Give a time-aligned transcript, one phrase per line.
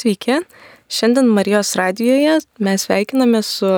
[0.00, 0.38] Sveiki.
[0.88, 3.68] Šiandien Marijos radijoje mes sveikiname su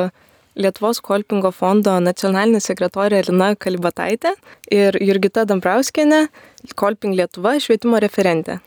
[0.55, 4.31] Lietuvos kolpingo fondo nacionalinė sekretorė Lina Kalibataitė
[4.71, 6.21] ir Jurgita Dambrauskienė,
[6.79, 8.61] Kolping Lietuva švietimo referentė.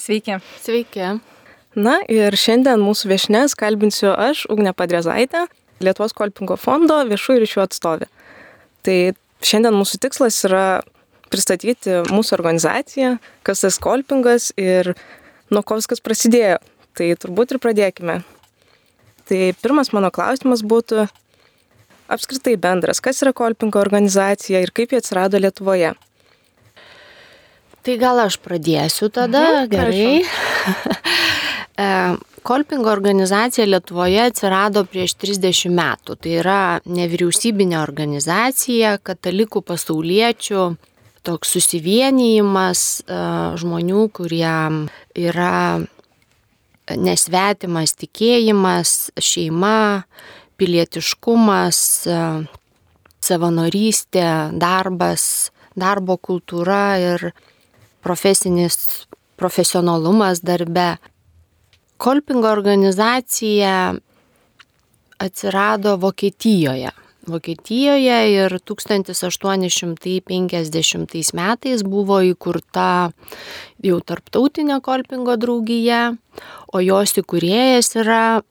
[0.00, 0.40] Sveiki.
[0.64, 1.14] Sveiki.
[1.78, 5.46] Na ir šiandien mūsų viešnės kalbinsiu aš, Ugne Padrezaitė,
[5.84, 8.10] Lietuvos kolpingo fondo viešųjų ryšių atstovė.
[8.82, 9.00] Tai
[9.46, 10.68] šiandien mūsų tikslas yra
[11.30, 14.96] pristatyti mūsų organizaciją, kas tas kolpingas ir
[15.54, 16.58] nuo ko viskas prasidėjo.
[16.94, 18.20] Tai turbūt ir pradėkime.
[19.24, 21.06] Tai pirmas mano klausimas būtų
[22.12, 25.94] apskritai bendras, kas yra kolpingo organizacija ir kaip jie atsirado Lietuvoje.
[27.84, 30.24] Tai gal aš pradėsiu tada, mhm, gerai.
[32.44, 36.16] Kolpingo organizacija Lietuvoje atsirado prieš 30 metų.
[36.20, 40.64] Tai yra nevyriausybinė organizacija katalikų pasauliečių,
[41.24, 43.02] toks susivienijimas
[43.60, 44.54] žmonių, kurie
[45.16, 45.80] yra
[47.00, 50.04] nesvetimas tikėjimas, šeima,
[50.60, 51.78] pilietiškumas,
[53.24, 54.28] savanorystė,
[54.60, 57.30] darbas, darbo kultūra ir
[58.04, 59.06] profesinis
[59.40, 60.96] profesionalumas darbe.
[61.96, 63.94] Kolpingo organizacija
[65.24, 66.90] atsirado Vokietijoje.
[67.28, 73.10] Vokietijoje ir 1850 metais buvo įkurta
[73.84, 76.16] jau tarptautinė kolpingo draugija,
[76.72, 78.42] o jos įkūrėjas yra e,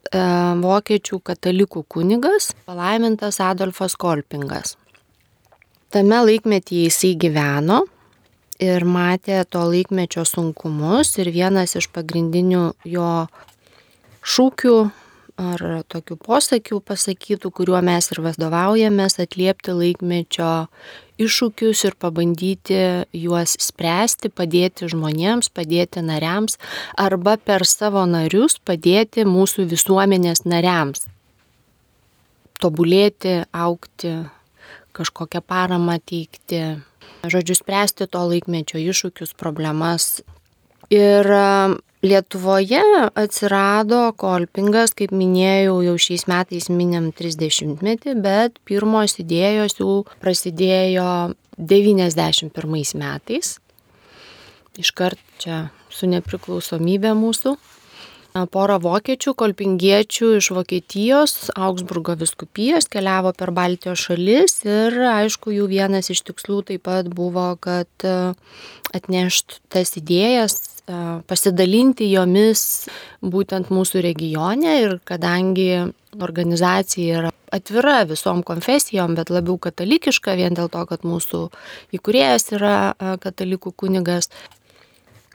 [0.64, 4.78] vokiečių katalikų kunigas, palaimintas Adolfas Kolpingas.
[5.94, 7.80] Tame laikmetyje jisai gyveno
[8.64, 13.28] ir matė to laikmečio sunkumus ir vienas iš pagrindinių jo
[14.24, 14.78] šūkių
[15.40, 20.68] ar tokių posakių pasakytų, kuriuo mes ir vadovaujamės, atliepti laikmečio
[21.22, 22.80] iššūkius ir pabandyti
[23.18, 26.60] juos spręsti, padėti žmonėms, padėti nariams
[26.98, 31.08] arba per savo narius padėti mūsų visuomenės nariams.
[32.62, 34.14] Tobulėti, aukti,
[34.94, 36.80] kažkokią paramą teikti,
[37.26, 40.22] žodžiu, spręsti to laikmečio iššūkius, problemas.
[40.94, 41.30] Ir
[42.04, 42.82] Lietuvoje
[43.16, 51.08] atsirado kolpingas, kaip minėjau, jau šiais metais minim 30-metį, bet pirmos idėjos jau prasidėjo
[51.56, 53.54] 91 metais.
[54.84, 57.56] Iškart čia su nepriklausomybė mūsų
[58.34, 66.10] Pora vokiečių, kolpingiečių iš Vokietijos, Augsburgo viskupijos keliavo per Baltijos šalis ir aišku, jų vienas
[66.10, 68.08] iš tikslų taip pat buvo, kad
[68.98, 70.58] atneštų tas idėjas,
[71.30, 72.90] pasidalinti jomis
[73.24, 75.70] būtent mūsų regione ir kadangi
[76.20, 81.46] organizacija yra atvira visom konfesijom, bet labiau katalikiška, vien dėl to, kad mūsų
[81.96, 82.76] įkurėjas yra
[83.22, 84.30] katalikų kunigas,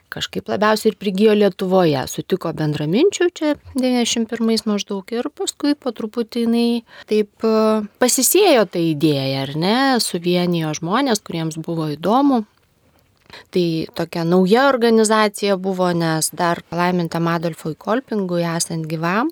[0.09, 2.01] kažkaip labiausiai ir prigijo Lietuvoje.
[2.09, 6.69] Sutiko bendraminčių čia 91 maždaug ir paskui po truputį jinai
[7.09, 7.49] taip
[8.01, 12.43] pasisėjo tą idėją, ar ne, suvienijo žmonės, kuriems buvo įdomu.
[13.53, 19.29] Tai tokia nauja organizacija buvo, nes dar palaimintam Adolfui Kolpingui esant gyvam.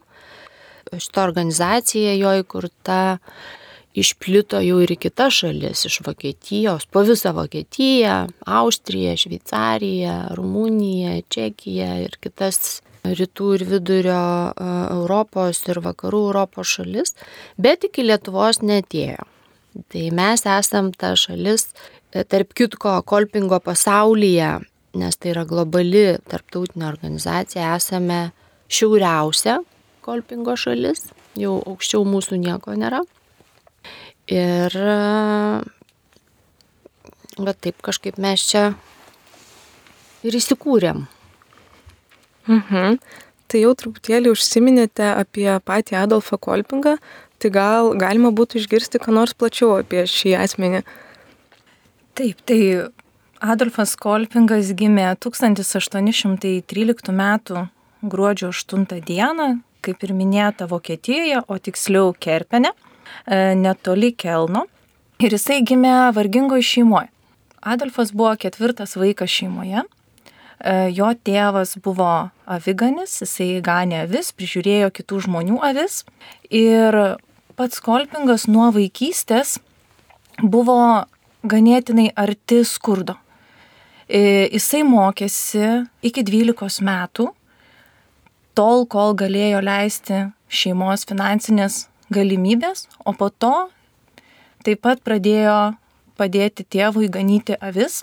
[0.88, 3.00] Šitą organizaciją jo įkurta
[3.98, 11.96] išplito jau ir į kitas šalis, iš Vokietijos, po visą Vokietiją, Austriją, Šveicariją, Rumuniją, Čekiją
[12.06, 14.22] ir kitas rytų ir vidurio
[14.92, 17.16] Europos ir vakarų Europos šalis,
[17.58, 19.26] bet iki Lietuvos netėjo.
[19.94, 24.52] Tai mes esam ta šalis, e, tarp kitko, kolpingo pasaulyje,
[24.98, 28.30] nes tai yra globali tarptautinė organizacija, esame
[28.72, 29.60] šiauriausia
[30.08, 33.04] kolpingo šalis, jau aukščiau mūsų nieko nėra.
[34.32, 34.74] Ir
[37.38, 38.72] bet taip kažkaip mes čia
[40.28, 41.06] ir įsikūrėm.
[42.48, 43.00] Mhm.
[43.48, 46.98] Tai jau truputėlį užsiminėte apie patį Adolfą Kolpingą,
[47.40, 50.82] tai gal galima būtų išgirsti, ką nors plačiau apie šį asmenį.
[52.18, 52.90] Taip, tai
[53.46, 57.26] Adolfas Kolpingas gimė 1813 m.
[58.02, 59.18] gruodžio 8 d.
[59.86, 62.72] kaip ir minėta Vokietijoje, o tiksliau Kerpene.
[63.30, 64.66] E, netoli Kelno
[65.22, 67.12] ir jisai gimė vargingoje šeimoje.
[67.62, 69.84] Adolfas buvo ketvirtas vaikas šeimoje.
[70.58, 76.02] E, jo tėvas buvo aviganis, jisai ganė avis, prižiūrėjo kitų žmonių avis
[76.50, 76.98] ir
[77.54, 79.60] pats Kolpingas nuo vaikystės
[80.42, 81.06] buvo
[81.44, 83.18] ganėtinai arti skurdo.
[84.08, 87.28] E, jisai mokėsi iki 12 metų,
[88.56, 93.68] tol, kol galėjo leisti šeimos finansinės galimybės, o po to
[94.64, 95.76] taip pat pradėjo
[96.18, 98.02] padėti tėvui ganyti avis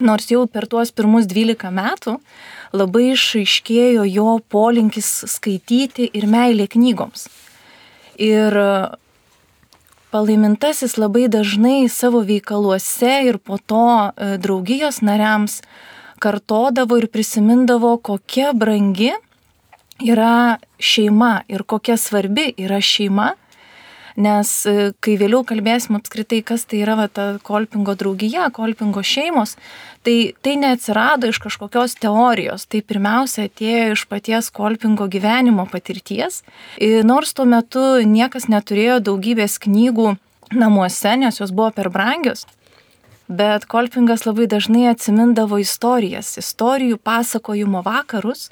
[0.00, 2.16] nors jau per tuos pirmus 12 metų
[2.76, 7.28] labai išaiškėjo jo polinkis skaityti ir meilė knygoms.
[8.20, 8.56] Ir
[10.10, 15.60] palaimintasis labai dažnai savo veikaluose ir po to e, draugijos nariams
[16.20, 19.12] kartodavo ir prisimindavo, kokia brangi
[20.04, 23.34] yra šeima ir kokia svarbi yra šeima
[24.22, 29.56] nes e, kai vėliau kalbėsim apskritai, kas tai yra va, ta kolpingo draugija, kolpingo šeimos,
[30.06, 36.42] tai tai neatsirado iš kažkokios teorijos, tai pirmiausia atėjo iš paties kolpingo gyvenimo patirties.
[36.78, 40.14] Ir nors tuo metu niekas neturėjo daugybės knygų
[40.56, 42.46] namuose, nes jos buvo per brangios,
[43.30, 48.48] bet Kolpingas labai dažnai atsimindavo istorijas, istorijų pasakojimo vakarus,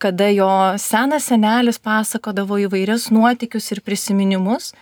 [0.00, 0.50] kada jo
[0.80, 4.72] senas senelis pasakodavo įvairias nuotikius ir prisiminimus.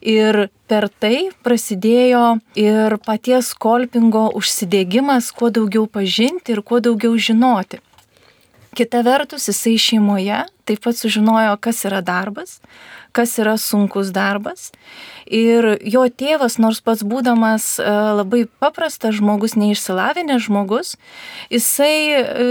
[0.00, 7.82] Ir per tai prasidėjo ir paties Kolpingo užsidėgymas, kuo daugiau pažinti ir kuo daugiau žinoti.
[8.74, 12.60] Kita vertus, jisai šeimoje taip pat sužinojo, kas yra darbas,
[13.12, 14.70] kas yra sunkus darbas.
[15.26, 17.86] Ir jo tėvas, nors pats būdamas e,
[18.20, 20.94] labai paprastas žmogus, neišsilavinęs žmogus,
[21.50, 22.48] jisai e,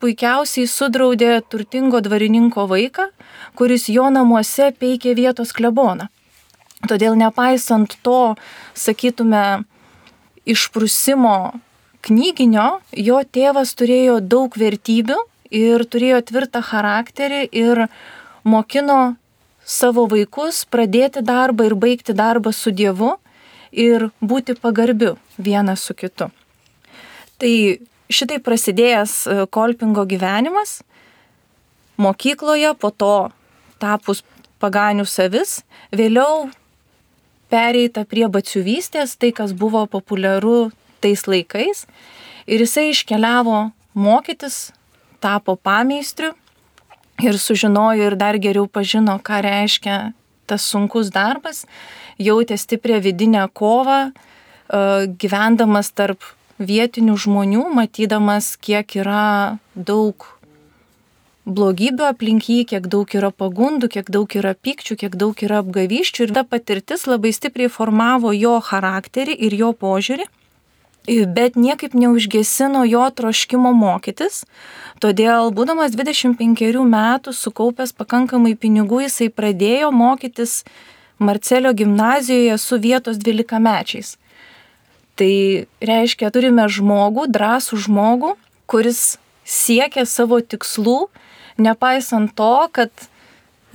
[0.00, 3.10] puikiausiai sudraudė turtingo dvarininko vaiką,
[3.60, 6.08] kuris jo namuose peikė vietos kleboną.
[6.88, 8.36] Todėl nepaisant to,
[8.72, 9.66] sakytume,
[10.48, 11.60] išprusimo
[12.06, 15.18] knyginio, jo tėvas turėjo daug vertybių
[15.50, 17.86] ir turėjo tvirtą charakterį ir
[18.44, 19.16] mokino
[19.64, 23.14] savo vaikus pradėti darbą ir baigti darbą su Dievu
[23.70, 26.30] ir būti pagarbiu vienas su kitu.
[27.38, 27.52] Tai
[28.10, 30.80] šitai prasidėjęs e, Kolpingo gyvenimas
[32.00, 33.30] mokykloje, po to
[33.80, 34.24] tapus
[34.60, 35.60] paganių savis,
[35.92, 36.48] vėliau
[37.50, 40.70] pereita prie batsiuvystės, tai kas buvo populiaru
[41.00, 41.86] tais laikais.
[42.50, 44.70] Ir jisai iškeliavo mokytis,
[45.20, 46.32] tapo pameistriu
[47.22, 49.96] ir sužinojo ir dar geriau pažino, ką reiškia
[50.50, 51.64] tas sunkus darbas,
[52.18, 54.12] jautė stiprią vidinę kovą, e,
[55.20, 56.24] gyvendamas tarp
[56.58, 60.26] vietinių žmonių, matydamas, kiek yra daug
[61.50, 66.26] blogybių aplink jį, kiek daug yra pagundų, kiek daug yra pykčių, kiek daug yra apgavyščių
[66.26, 70.28] ir ta patirtis labai stipriai formavo jo charakterį ir jo požiūrį,
[71.26, 74.44] bet niekaip neužgesino jo troškimo mokytis,
[75.02, 80.62] todėl būdamas 25 metų sukaupęs pakankamai pinigų jisai pradėjo mokytis
[81.20, 84.16] Marcelio gimnazijoje su vietos 12 mečiais.
[85.18, 85.32] Tai
[85.84, 88.36] reiškia, turime žmogų, drąsų žmogų,
[88.70, 91.10] kuris siekia savo tikslų,
[91.60, 92.90] nepaisant to, kad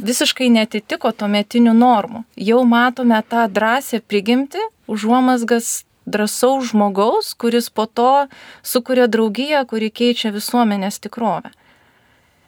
[0.02, 2.24] visiškai netitiko tuometinių normų.
[2.36, 8.28] Jau matome tą drąsę prigimti, užuomasgas drąsaus žmogaus, kuris po to
[8.64, 11.52] sukuria draugiją, kuri keičia visuomenės tikrovę.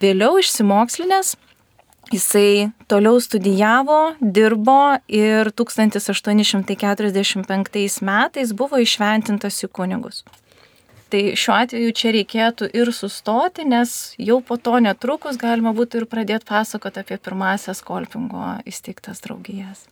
[0.01, 1.35] Vėliau išsimokslinės
[2.11, 10.23] Jisai toliau studijavo, dirbo ir 1845 metais buvo išventintas į kunigus.
[11.11, 16.05] Tai šiuo atveju čia reikėtų ir sustoti, nes jau po to netrukus galima būtų ir
[16.07, 19.87] pradėti pasakoti apie pirmasias Kolpingo įsteigtas draugijas.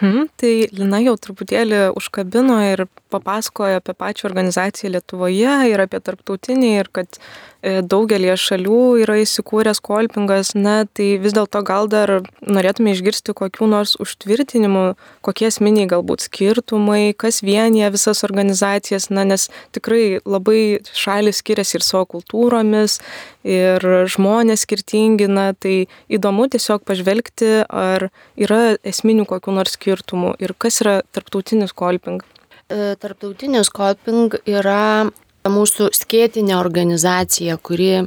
[0.00, 6.70] Hmm, tai Lina jau truputėlį užkabino ir papasakojo apie pačią organizaciją Lietuvoje ir apie tarptautinį
[6.80, 7.20] ir kad
[7.62, 12.10] daugelie šalių yra įsikūręs kolpingas, na, tai vis dėlto gal dar
[12.42, 14.84] norėtume išgirsti kokių nors užtvirtinimų,
[15.22, 21.86] kokie esminiai galbūt skirtumai, kas vienyje visas organizacijas, na, nes tikrai labai šalis skiriasi ir
[21.86, 22.98] savo kultūromis,
[23.46, 30.58] ir žmonės skirtingi, na, tai įdomu tiesiog pažvelgti, ar yra esminių kokių nors skirtumų ir
[30.58, 32.24] kas yra tarptautinis kolping.
[32.72, 35.12] E, tarptautinis kolping yra
[35.50, 38.04] mūsų skėtinė organizacija, kuri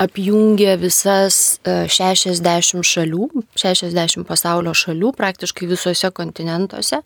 [0.00, 7.00] apjungia visas 60 e, šalių, 60 pasaulio šalių, praktiškai visuose kontinentuose,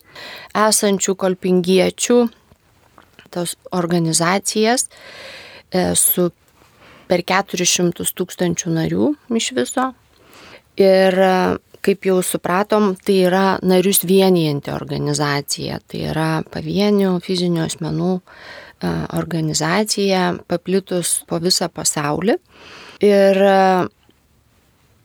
[0.57, 2.19] esančių kolpingiečių,
[3.29, 4.87] tos organizacijas
[5.69, 6.31] e, su
[7.09, 9.91] per 400 tūkstančių narių iš viso.
[10.79, 11.35] Ir e,
[11.85, 18.15] kaip jau supratom, tai yra narius vienijanti organizacija, tai yra pavienių fizinių asmenų
[19.17, 22.35] organizacija paplitus po visą pasaulį.
[23.05, 23.35] Ir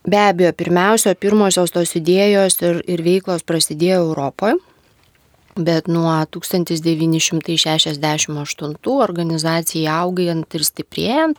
[0.04, 4.54] be abejo, pirmiausia, pirmosios tos idėjos ir, ir veiklos prasidėjo Europoje,
[5.54, 11.38] bet nuo 1968 organizacijai augant ir stiprėjant,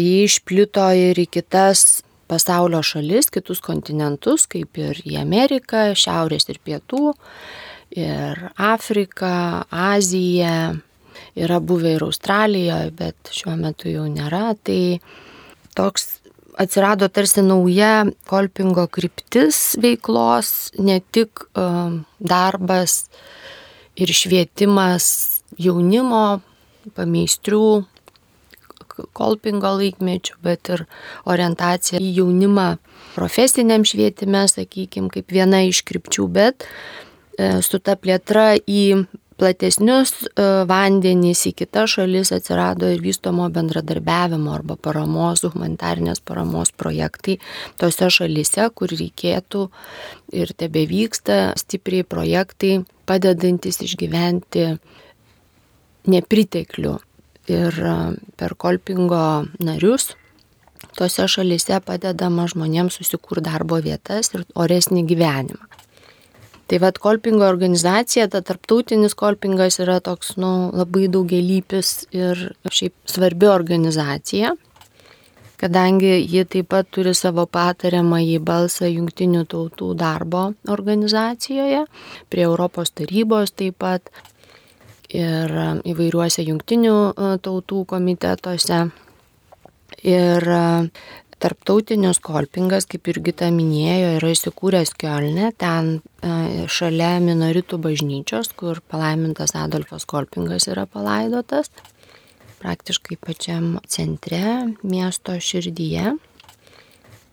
[0.00, 6.58] jį išplito ir į kitas pasaulio šalis, kitus kontinentus, kaip ir į Ameriką, Šiaurės ir
[6.64, 7.14] Pietų,
[7.96, 10.80] ir Afriką, Aziją,
[11.36, 14.54] yra buvę ir Australijoje, bet šiuo metu jau nėra.
[14.64, 14.80] Tai
[15.76, 16.20] toks
[16.60, 23.04] atsirado tarsi nauja kolpingo kryptis veiklos, ne tik uh, darbas
[23.98, 25.08] ir švietimas
[25.58, 26.40] jaunimo,
[26.94, 27.84] pameistrių,
[29.16, 30.84] kolpingo laikmečių, bet ir
[31.30, 32.68] orientacija į jaunimą
[33.14, 39.04] profesiniam švietime, sakykime, kaip viena iš krypčių, bet e, su ta plėtra į
[39.40, 47.38] platesnius e, vandenys į kitas šalis atsirado ir vystomo bendradarbiavimo arba paramos, humanitarnės paramos projektai
[47.80, 49.68] tose šalise, kur reikėtų
[50.34, 54.68] ir tebe vyksta stipriai projektai padedantis išgyventi
[56.10, 56.98] nepriteklių.
[57.52, 57.96] Ir e,
[58.40, 59.24] per kolpingo
[59.60, 60.14] narius
[60.94, 65.83] tose šalise padedama žmonėms susikurti darbo vietas ir oresnį gyvenimą.
[66.66, 72.40] Tai vad kolpingo organizacija, ta tarptautinis kolpingas yra toks, nu, labai daugelypis ir
[72.72, 74.54] šiaip svarbi organizacija,
[75.60, 81.84] kadangi ji taip pat turi savo patariamą į balsą jungtinių tautų darbo organizacijoje,
[82.32, 84.08] prie Europos tarybos taip pat
[85.14, 85.52] ir
[85.84, 88.86] įvairiuose jungtinių e, tautų komitetuose.
[90.04, 90.44] Ir
[91.44, 95.90] Tarptautinis kolpingas, kaip Jurgita minėjo, yra įsikūręs Kielne, ten
[96.24, 101.68] e, šalia minoritų bažnyčios, kur palaimintas Adolfas kolpingas yra palaidotas,
[102.62, 106.14] praktiškai pačiam centre, miesto širdyje.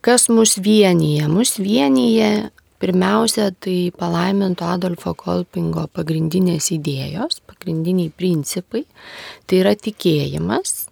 [0.04, 1.32] Kas mus vienyje?
[1.32, 2.50] Mus vienyje
[2.84, 8.84] pirmiausia tai palaiminto Adolfo kolpingo pagrindinės idėjos, pagrindiniai principai.
[9.48, 10.90] Tai yra tikėjimas,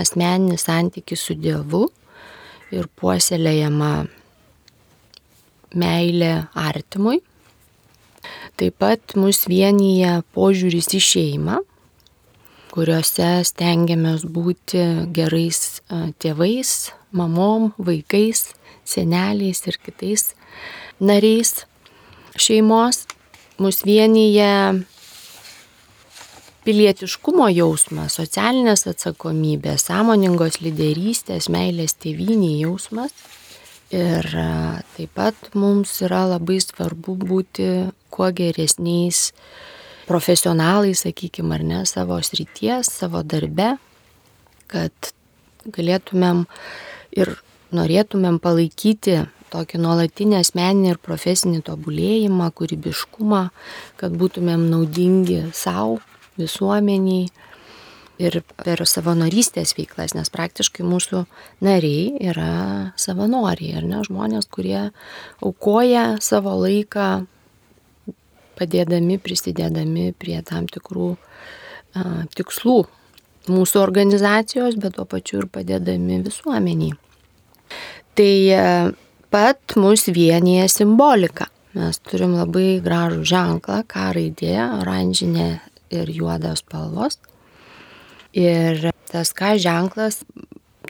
[0.00, 1.90] asmeninis santykis su Dievu
[2.74, 3.92] ir puoselėjama
[5.78, 7.20] meilė artimui.
[8.58, 11.60] Taip pat mus vienyje požiūris į šeimą,
[12.74, 14.82] kuriuose stengiamės būti
[15.14, 15.80] gerais
[16.18, 16.72] tėvais,
[17.14, 18.48] mamom, vaikais,
[18.88, 20.32] seneliais ir kitais
[21.00, 21.64] nariais
[22.36, 23.06] šeimos.
[23.58, 24.84] Mus vienyje
[26.68, 33.14] pilietiškumo jausmas, socialinės atsakomybės, sąmoningos lyderystės, meilės tėviniai jausmas.
[33.88, 34.26] Ir
[34.92, 37.68] taip pat mums yra labai svarbu būti
[38.12, 39.30] kuo geresniais
[40.08, 43.70] profesionalais, sakykime, ar ne, savo srities, savo darbe,
[44.68, 45.12] kad
[45.72, 46.44] galėtumėm
[47.16, 47.32] ir
[47.72, 53.42] norėtumėm palaikyti tokį nuolatinį asmeninį ir profesinį tobulėjimą, kūrybiškumą,
[54.00, 56.02] kad būtumėm naudingi savo,
[56.38, 57.28] visuomeniai
[58.18, 61.22] ir per savanorystės veiklas, nes praktiškai mūsų
[61.64, 62.50] nariai yra
[62.98, 64.88] savanoriai, ar ne, žmonės, kurie
[65.44, 67.08] aukoja savo laiką
[68.58, 72.80] padėdami, prisidėdami prie tam tikrų a, tikslų
[73.48, 76.96] mūsų organizacijos, bet tuo pačiu ir padėdami visuomeniai.
[78.18, 78.64] Tai a,
[79.30, 81.52] pat mus vienyje simbolika.
[81.78, 85.48] Mes turim labai gražų ženklą, ką raidė, oranžinė
[85.90, 87.18] ir juodos spalvos.
[88.36, 90.22] Ir tas ką ženklas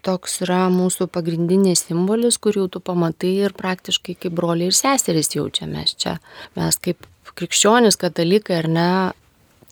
[0.04, 5.32] toks yra mūsų pagrindinis simbolis, kur jau tu pamatai ir praktiškai kaip broliai ir seserys
[5.34, 6.16] jaučiamės čia.
[6.58, 7.06] Mes kaip
[7.38, 8.88] krikščionis, katalikai ar ne,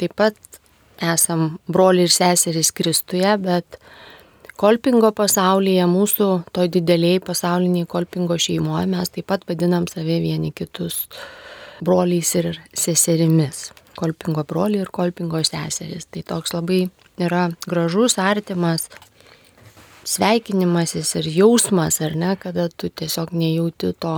[0.00, 0.36] taip pat
[1.02, 3.78] esam broliai ir seserys Kristuje, bet
[4.60, 11.04] kolpingo pasaulyje, mūsų to dideliai pasauliniai kolpingo šeimoje mes taip pat vadinam save vieni kitus
[11.84, 13.66] broliais ir seserimis
[13.96, 16.08] kolpingo broliai ir kolpingo seserys.
[16.10, 16.86] Tai toks labai
[17.18, 18.88] yra gražus, artimas
[20.06, 24.16] sveikinimasis ir jausmas, ar ne, kada tu tiesiog nejauti to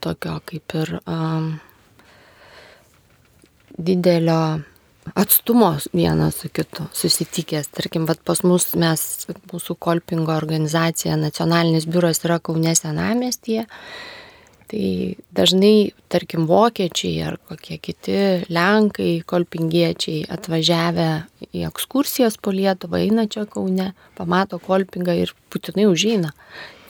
[0.00, 1.52] tokio kaip ir um,
[3.78, 4.40] didelio
[5.14, 7.68] atstumo vienas su kitu susitikęs.
[7.68, 13.66] Tarkim, vat pas mus mes, mūsų kolpingo organizacija, nacionalinis biuras yra Kaunė senamestyje
[14.66, 18.16] Tai dažnai, tarkim, vokiečiai ar kokie kiti
[18.50, 21.10] lenkai, kolpingiečiai atvažiavę
[21.54, 26.32] į ekskursijas po Lietuvą, eina čia Kaune, pamato kolpingą ir būtinai užeina.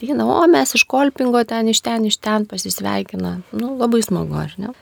[0.01, 3.35] Eina, o mes iš kolpingo ten, iš ten, iš ten pasisveikina.
[3.53, 4.73] Nu, labai smagu, ar ne?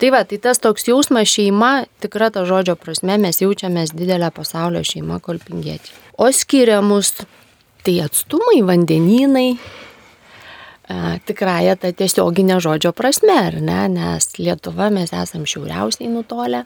[0.00, 4.80] Tai va, tai tas toks jausmas šeima, tikra to žodžio prasme, mes jaučiamės didelę pasaulio
[4.86, 5.96] šeimą kolpingiečiai.
[6.16, 7.12] O skiria mus
[7.84, 9.50] tai atstumai, vandenynai,
[11.26, 16.64] tikrąją tą tiesioginę žodžio prasme, ar ne, nes Lietuva mes esam šiauriausiai nutolę,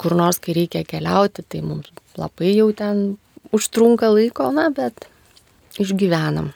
[0.00, 3.04] kur nors, kai reikia keliauti, tai mums labai jau ten
[3.54, 5.08] užtrunka laiko, na, bet
[5.78, 6.52] išgyvenam.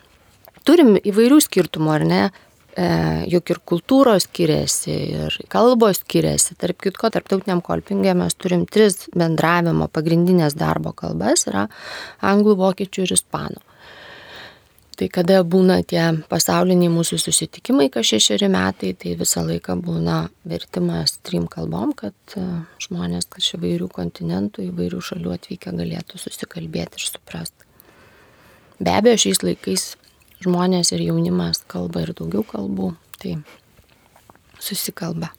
[0.64, 2.22] Turim įvairių skirtumų, ar ne?
[2.78, 2.86] e,
[3.32, 6.56] juk ir kultūros skiriasi, ir kalbos skiriasi.
[6.60, 11.68] Tarp kitko, tarptautiniam kolpingė mes turim tris bendravimo pagrindinės darbo kalbas- yra
[12.22, 13.64] anglų, vokiečių ir ispanų.
[14.98, 20.16] Tai kada būna tie pasauliniai mūsų susitikimai, kas šešeri metai, tai visą laiką būna
[20.50, 22.42] vertimas trim kalbom, kad e,
[22.82, 27.68] žmonės iš įvairių kontinentų, įvairių šalių atvykę galėtų susikalbėti ir suprasti.
[28.82, 29.88] Be abejo, šiais laikais
[30.42, 33.38] žmonės ir jaunimas kalba ir daugiau kalbų, tai
[34.58, 35.30] susikalba.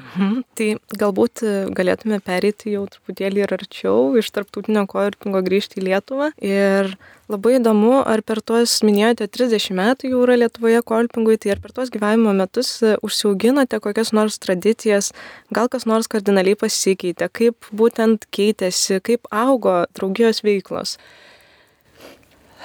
[0.00, 0.66] Mhm, tai
[0.98, 6.30] galbūt e, galėtume pereiti jau truputėlį ir arčiau iš tarptautinio koirpingo grįžti į Lietuvą.
[6.42, 6.94] Ir
[7.30, 11.74] labai įdomu, ar per tuos, minėjote, 30 metų jau yra Lietuvoje koirpingui, tai ar per
[11.76, 15.12] tuos gyvenimo metus e, užsiauginote kokias nors tradicijas,
[15.54, 20.96] gal kas nors kardinaliai pasikeitė, kaip būtent keitėsi, kaip augo draugijos veiklos.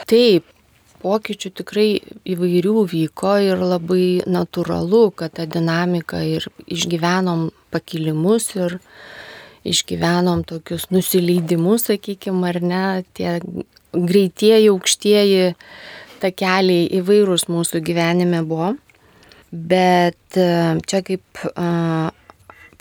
[0.10, 0.48] Taip,
[1.06, 1.90] pokyčių tikrai
[2.34, 8.80] įvairių vyko ir labai natūralu, kad ta dinamika ir išgyvenom pakilimus ir
[9.66, 12.86] išgyvenom tokius nusileidimus, sakykime, ar ne,
[13.18, 13.38] tie
[13.94, 15.54] greitieji, aukštieji
[16.22, 18.74] takeliai įvairūs mūsų gyvenime buvo.
[19.52, 20.50] Bet e,
[20.90, 22.12] čia kaip a,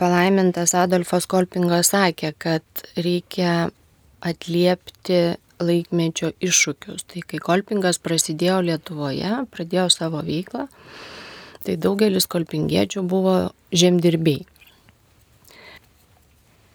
[0.00, 3.68] palaimintas Adolfas Kolpingas sakė, kad reikia
[4.24, 5.20] atliepti
[5.62, 7.06] laikmečio iššūkius.
[7.10, 10.66] Tai kai kolpingas prasidėjo Lietuvoje, pradėjo savo veiklą,
[11.64, 13.36] tai daugelis kolpingiečių buvo
[13.74, 14.44] žemdirbiai.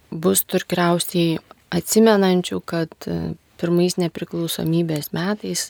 [0.09, 1.37] Bus turkriausiai
[1.69, 5.69] atsimenančių, kad e, pirmais nepriklausomybės metais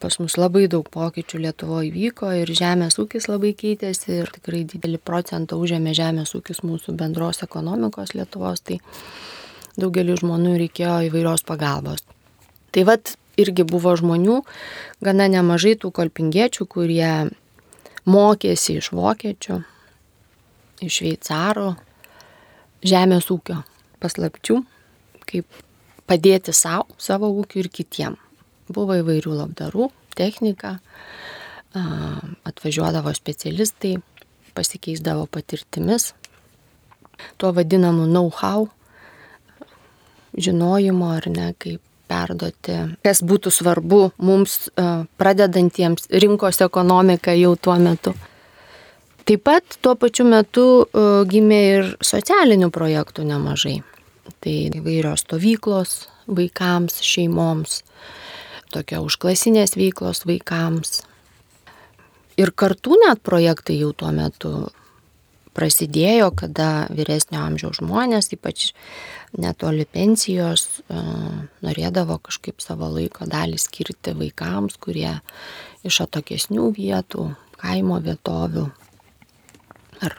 [0.00, 4.98] pas mus labai daug pokyčių Lietuvoje vyko ir žemės ūkis labai keitėsi ir tikrai didelį
[5.04, 8.64] procentą užėmė žemės ūkis mūsų bendros ekonomikos Lietuvos.
[8.64, 8.80] Tai
[9.78, 12.02] daugeliu žmonių reikėjo įvairios pagalbos.
[12.70, 14.40] Tai vad irgi buvo žmonių,
[15.04, 17.30] gana nemažai tų kolpingiečių, kurie
[18.08, 19.60] mokėsi iš vokiečių,
[20.86, 21.68] iš šveicarų,
[22.86, 23.60] žemės ūkio
[24.00, 24.60] paslapčių,
[25.28, 25.62] kaip
[26.10, 28.18] padėti savo, savo ūkiu ir kitiem.
[28.70, 30.78] Buvo įvairių labdarų, technika,
[31.74, 33.96] atvažiuodavo specialistai,
[34.54, 36.12] pasikeisdavo patirtimis,
[37.38, 38.68] tuo vadinamu know-how
[40.36, 44.68] žinojimo ar ne, kaip perduoti, kas būtų svarbu mums
[45.20, 48.14] pradedantiems rinkos ekonomiką jau tuo metu.
[49.28, 50.64] Taip pat tuo pačiu metu
[51.30, 53.76] gimė ir socialinių projektų nemažai.
[54.40, 55.94] Tai įvairios stovyklos
[56.30, 57.82] vaikams, šeimoms,
[58.74, 61.02] tokia užklasinės veiklos vaikams.
[62.40, 64.70] Ir kartu net projektai jau tuo metu
[65.60, 68.70] prasidėjo, kada vyresnio amžiaus žmonės, ypač
[69.36, 71.00] netoli pensijos, e,
[71.64, 75.18] norėdavo kažkaip savo laiko dalį skirti vaikams, kurie
[75.86, 77.28] iš atokesnių vietų,
[77.60, 78.64] kaimo vietovių,
[80.06, 80.16] ar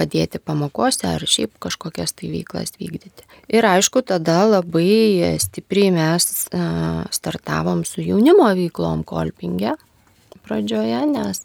[0.00, 3.28] padėti pamokose, ar šiaip kažkokias tai veiklas vykdyti.
[3.52, 6.66] Ir aišku, tada labai stipriai mes e,
[7.14, 9.76] startavom su jaunimo veiklom kolpingė
[10.44, 11.44] pradžioje, nes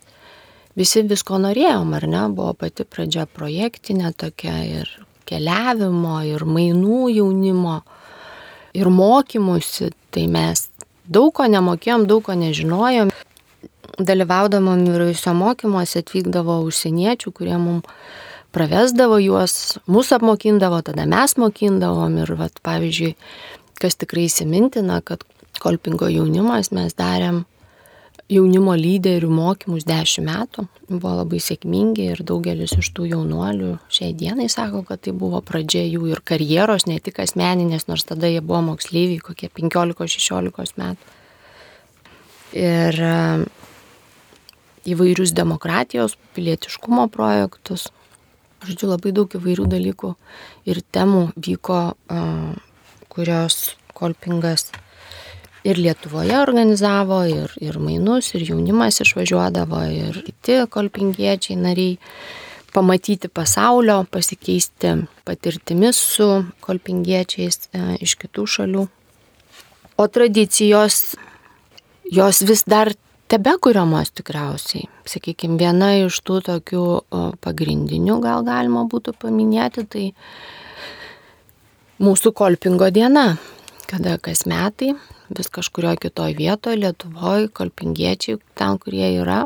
[0.76, 4.92] visi visko norėjom, ar ne, buvo pati pradžia projektinė tokia ir
[5.30, 7.80] keliavimo, ir mainų jaunimo,
[8.78, 10.68] ir mokymusi, tai mes
[11.08, 13.14] daug ko nemokėjom, daug ko nežinojom.
[13.96, 17.88] Dalyvaudamom įvairiuose mokymuose atvykdavo užsieniečių, kurie mums
[18.56, 22.20] pravesdavo juos, mūsų apmokindavo, tada mes mokindavom.
[22.24, 23.14] Ir, vat, pavyzdžiui,
[23.80, 25.24] kas tikrai įsimintina, kad
[25.64, 27.46] kolpingo jaunimas mes darėm
[28.32, 34.48] jaunimo lyderių mokymus 10 metų, buvo labai sėkmingi ir daugelis iš tų jaunuolių šiai dienai
[34.50, 38.64] sako, kad tai buvo pradžia jų ir karjeros, ne tik asmeninės, nors tada jie buvo
[38.72, 41.14] moksleiviai, kokie 15-16 metų.
[42.56, 43.18] Ir e,
[44.90, 47.90] įvairius demokratijos, pilietiškumo projektus.
[48.66, 50.16] Žodžiu, labai daug įvairių dalykų
[50.72, 52.24] ir temų vyko, e,
[53.12, 54.72] kurios Kolpingas
[55.66, 61.98] ir Lietuvoje organizavo, ir, ir mainus, ir jaunimas išvažiuodavo, ir kiti kolpingiečiai nariai
[62.76, 64.92] pamatyti pasaulio, pasikeisti
[65.26, 66.28] patirtimis su
[66.66, 68.84] kolpingiečiais e, iš kitų šalių.
[69.96, 71.16] O tradicijos,
[72.12, 72.92] jos vis dar
[73.32, 74.90] tebe kuriamos tikriausiai.
[75.08, 76.86] Sakykime, viena iš tų tokių
[77.42, 80.06] pagrindinių gal galima būtų paminėti, tai
[82.04, 83.30] mūsų kolpingo diena,
[83.88, 84.94] kada kas metai
[85.30, 89.46] vis kažkurioje kitoje vietoje, Lietuvoje, kolpingiečiai, ten, kurie yra,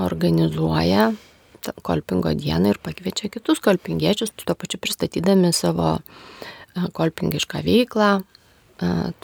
[0.00, 1.12] organizuoja
[1.82, 8.24] kolpingo dieną ir pakviečia kitus kolpingiečius, tuo pačiu pristatydami savo e, kolpingišką veiklą e,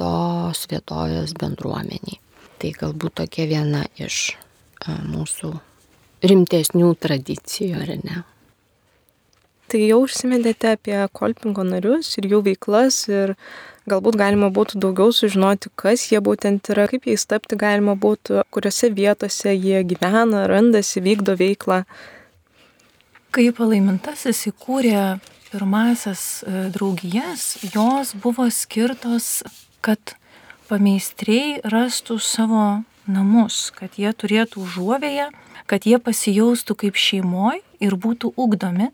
[0.00, 2.20] tos vietovės bendruomeniai.
[2.60, 4.36] Tai galbūt tokia viena iš
[4.88, 5.52] mūsų
[6.24, 8.22] rimtesnių tradicijų, ar ne?
[9.70, 13.36] Tai jau užsiminėte apie kolpingo narius ir jų veiklas ir
[13.90, 18.92] galbūt galima būtų daugiau sužinoti, kas jie būtent yra, kaip jais tapti galima būtų, kuriuose
[18.94, 21.82] vietose jie gyvena, randasi, vykdo veiklą.
[23.30, 29.42] Kai palaimintasis įkūrė pirmasias e, draugijas, jos buvo skirtos,
[29.82, 30.14] kad
[30.70, 32.64] pameistriai rastų savo
[33.10, 35.30] namus, kad jie turėtų užuovėją,
[35.70, 38.90] kad jie pasijaustų kaip šeimoje ir būtų ugdomi.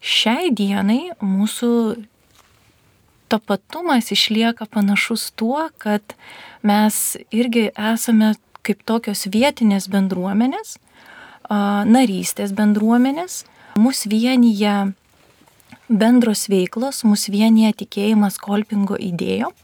[0.00, 1.70] Šiai dienai mūsų
[3.30, 6.14] tapatumas išlieka panašus tuo, kad
[6.66, 8.34] mes irgi esame
[8.66, 10.76] kaip tokios vietinės bendruomenės,
[11.50, 13.44] narystės bendruomenės,
[13.80, 14.92] mus vienyje
[15.90, 19.54] bendros veiklos, mus vienyje tikėjimas kolpingo idėjom.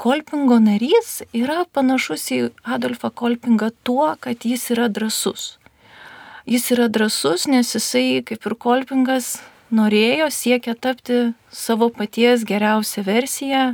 [0.00, 5.58] Kolpingo narys yra panašus į Adolfą Kolpingą tuo, kad jis yra drasus.
[6.48, 9.34] Jis yra drasus, nes jisai, kaip ir Kolpingas,
[9.74, 13.64] norėjo, siekia tapti savo paties geriausią versiją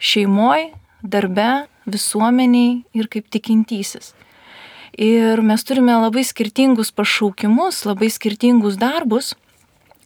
[0.00, 4.12] šeimoje, darbe, visuomeniai ir kaip tikintysis.
[4.94, 9.32] Ir mes turime labai skirtingus pašaukimus, labai skirtingus darbus.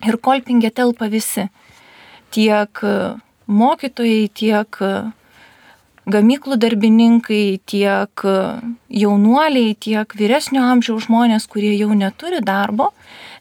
[0.06, 1.48] Ir kolpingė telpa visi.
[2.32, 2.80] Tiek
[3.48, 4.80] mokytojai, tiek
[6.08, 8.36] gamyklų darbininkai, tiek e,
[9.00, 12.90] jaunuoliai, tiek vyresnio amžiaus žmonės, kurie jau neturi darbo.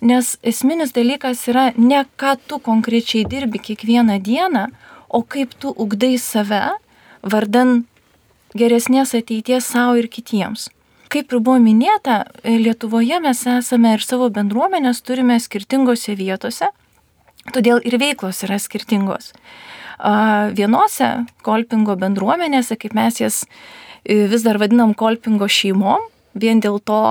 [0.02, 4.68] Nes esminis dalykas yra ne ką tu konkrečiai dirbi kiekvieną dieną,
[5.08, 6.64] o kaip tu ugdai save
[7.24, 7.86] vardan
[8.58, 10.68] geresnės ateities savo ir kitiems.
[11.08, 16.68] Kaip ir buvo minėta, e, Lietuvoje mes esame ir savo bendruomenės turime skirtingose vietose,
[17.56, 19.32] todėl ir veiklos yra skirtingos.
[19.98, 23.44] Vienose kolpingo bendruomenėse, kaip mes jas
[24.06, 26.04] e, vis dar vadinam kolpingo šeimom,
[26.38, 27.02] vien dėl to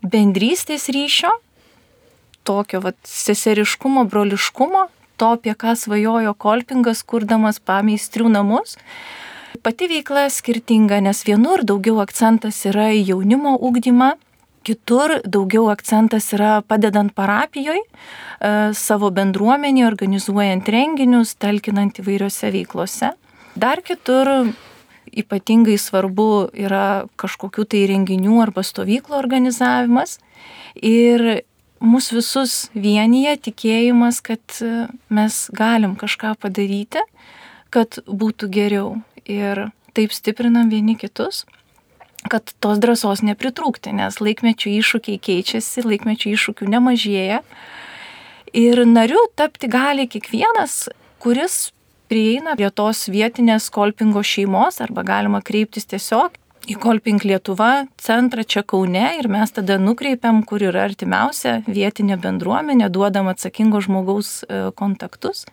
[0.00, 1.32] bendrystės ryšio,
[2.46, 4.86] tokio vat, seseriškumo, broliškumo,
[5.18, 8.78] to, apie ką svajojo kolpingas, kurdamas pameistrių namus,
[9.60, 14.14] Pati veikla skirtinga, nes vienur daugiau akcentas yra į jaunimo ūkdymą,
[14.66, 17.82] kitur daugiau akcentas yra padedant parapijoje,
[18.76, 23.12] savo bendruomenį, organizuojant renginius, talkinant įvairiose veiklose.
[23.56, 24.52] Dar kitur
[25.10, 30.18] ypatingai svarbu yra kažkokių tai renginių arba stovyklų organizavimas.
[30.76, 31.42] Ir
[31.80, 34.60] mus visus vienyje tikėjimas, kad
[35.10, 37.02] mes galim kažką padaryti,
[37.74, 41.44] kad būtų geriau ir taip stiprinam vieni kitus,
[42.28, 47.40] kad tos drąsos nepritrūkti, nes laikmečių iššūkiai keičiasi, laikmečių iššūkių nemažėja.
[48.56, 50.88] Ir nariu tapti gali kiekvienas,
[51.22, 51.70] kuris
[52.10, 56.34] prieina prie tos vietinės kolpingo šeimos arba galima kreiptis tiesiog
[56.68, 62.90] į Kolping Lietuva centrą čia Kaune ir mes tada nukreipiam, kur yra artimiausia vietinė bendruomenė,
[62.92, 65.46] duodam atsakingo žmogaus e, kontaktus.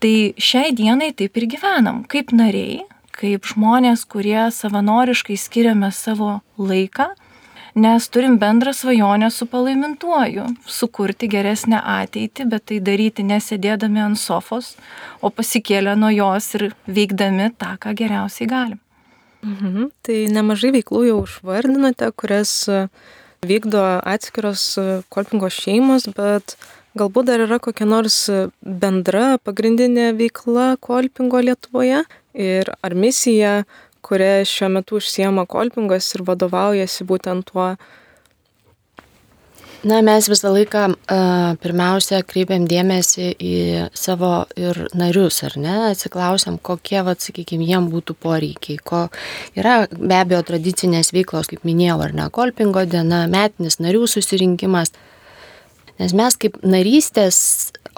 [0.00, 7.10] Tai šiai dienai taip ir gyvenam, kaip nariai, kaip žmonės, kurie savanoriškai skiriame savo laiką,
[7.74, 10.46] nes turim bendrą svajonę su palaimintuoju-
[10.78, 14.76] sukurti geresnę ateitį, bet tai daryti nesėdėdami ant sofos,
[15.22, 18.80] o pasikėlę nuo jos ir veikdami tą, ką geriausiai galim.
[19.42, 19.90] Mhm.
[20.02, 22.68] Tai nemažai veiklų jau užvardinote, kurias
[23.44, 24.78] vykdo atskiros
[25.12, 26.56] kolpingo šeimos, bet
[26.94, 28.16] Galbūt dar yra kokia nors
[28.62, 32.04] bendra pagrindinė veikla kolpingo Lietuvoje
[32.38, 33.64] ir ar misija,
[34.04, 37.72] kuria šiuo metu užsiema kolpingas ir vadovaujasi būtent tuo.
[39.84, 43.56] Na, mes visą laiką uh, pirmiausia kreipiam dėmesį į
[43.98, 49.02] savo ir narius, ar ne, atsiklausiam, kokie, vad, sakykime, jiem būtų poreikiai, ko
[49.58, 54.94] yra be abejo tradicinės veiklos, kaip minėjau, ar ne, kolpingo diena, metinis narių susirinkimas,
[56.00, 57.38] Nes mes kaip narystės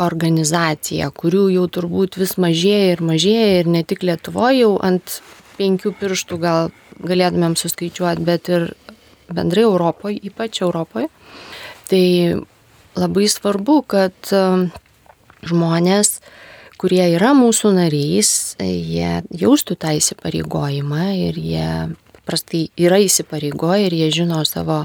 [0.02, 5.20] organizacija, kurių jau turbūt vis mažėja ir mažėja ir ne tik Lietuvoje, jau ant
[5.56, 8.68] penkių pirštų gal galėtumėm suskaičiuoti, bet ir
[9.32, 11.08] bendrai Europoje, ypač Europoje.
[11.88, 12.04] Tai
[12.96, 14.68] labai svarbu, kad um,
[15.46, 16.18] žmonės,
[16.80, 18.30] kurie yra mūsų nariais,
[18.60, 21.70] jie jaustų tą įsipareigojimą ir jie
[22.26, 24.84] paprastai yra įsipareigoję ir jie žino savo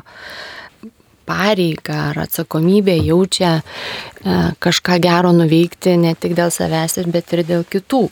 [1.32, 3.62] pareigą ar atsakomybę jaučia e,
[4.60, 8.04] kažką gero nuveikti ne tik dėl savęs, bet ir dėl kitų.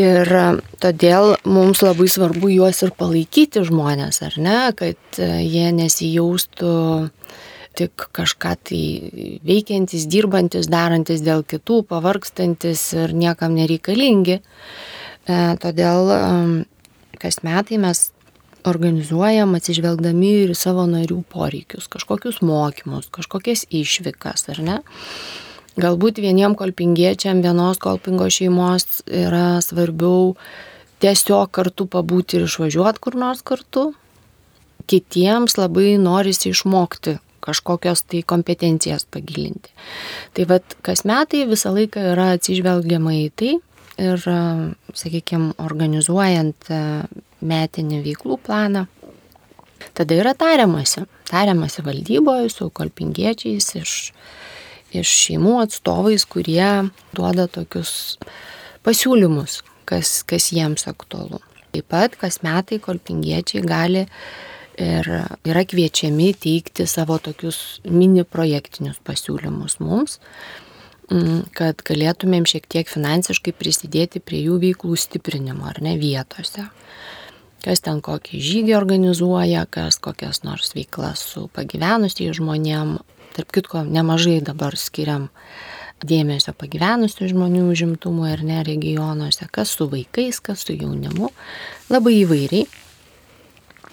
[0.00, 0.46] Ir e,
[0.82, 6.74] todėl mums labai svarbu juos ir palaikyti žmonės, ar ne, kad e, jie nesijaustų
[7.78, 8.82] tik kažką tai
[9.46, 14.40] veikiantis, dirbantis, darantis dėl kitų, pavargstantis ir niekam nereikalingi.
[15.62, 16.10] Todėl
[17.22, 18.08] kas metai mes
[18.66, 24.78] organizuojam atsižvelgdami ir į savo narių poreikius, kažkokius mokymus, kažkokias išvykas, ar ne?
[25.78, 30.32] Galbūt vieniem kolpingiečiam vienos kolpingo šeimos yra svarbiau
[31.02, 33.92] tiesiog kartu pabūti ir išvažiuoti kur nors kartu.
[34.88, 39.70] Kitiems labai norisi išmokti kažkokios tai kompetencijas pagilinti.
[40.34, 43.52] Tai vad kas metai visą laiką yra atsižvelgiama į tai
[43.98, 44.26] ir,
[44.98, 46.72] sakykime, organizuojant
[47.40, 48.86] metinį veiklų planą.
[49.94, 53.94] Tada yra tariamasi, tariamasi valdyboje su kolpingiečiais iš,
[54.94, 58.18] iš šeimų atstovais, kurie duoda tokius
[58.86, 61.42] pasiūlymus, kas, kas jiems aktualu.
[61.74, 64.06] Taip pat kas metai kolpingiečiai gali
[64.78, 65.10] ir
[65.46, 70.18] yra kviečiami teikti savo tokius mini projektinius pasiūlymus mums,
[71.58, 76.68] kad galėtumėm šiek tiek finansiškai prisidėti prie jų veiklų stiprinimo ar ne vietose
[77.64, 82.98] kas ten kokį žygį organizuoja, kas kokias nors veiklas su pagyvenusiais žmonėm.
[83.36, 85.28] Tarp kitko, nemažai dabar skiriam
[86.06, 91.30] dėmesio pagyvenusių žmonių užimtumui ar ne regionuose, kas su vaikais, kas su jaunimu,
[91.90, 92.66] labai įvairiai.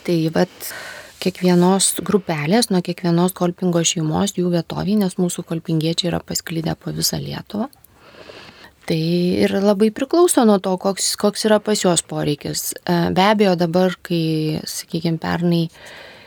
[0.06, 0.69] Tai vat
[1.23, 7.71] kiekvienos grupelės, nuo kiekvienos kolpingo šeimos jų vietovinės mūsų kolpingiečiai yra pasklydę po visą Lietuvą.
[8.86, 8.98] Tai
[9.41, 12.67] ir labai priklauso nuo to, koks, koks yra pas juos poreikis.
[12.86, 15.63] E, be abejo, dabar, kai, sakykime, pernai